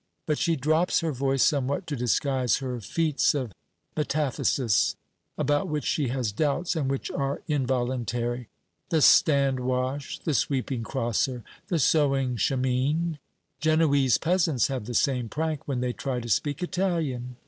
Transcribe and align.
But 0.25 0.39
she 0.39 0.55
drops 0.55 1.01
her 1.01 1.11
voice 1.11 1.43
somewhat 1.43 1.85
to 1.85 1.95
disguise 1.95 2.57
her 2.57 2.79
feats 2.81 3.35
of 3.35 3.53
metathesis, 3.95 4.95
about 5.37 5.67
which 5.67 5.83
she 5.85 6.07
has 6.07 6.31
doubts 6.31 6.75
and 6.75 6.89
which 6.89 7.11
are 7.11 7.43
involuntary: 7.47 8.47
the 8.89 9.03
"stand 9.03 9.59
wash," 9.59 10.17
the 10.17 10.33
"sweeping 10.33 10.81
crosser," 10.81 11.43
the 11.67 11.77
"sewing 11.77 12.35
chamine." 12.35 13.19
Genoese 13.59 14.17
peasants 14.17 14.69
have 14.69 14.85
the 14.85 14.95
same 14.95 15.29
prank 15.29 15.67
when 15.67 15.81
they 15.81 15.93
try 15.93 16.19
to 16.19 16.29
speak 16.29 16.63
Italian. 16.63 17.35